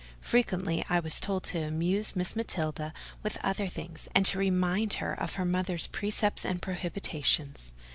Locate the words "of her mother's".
5.13-5.85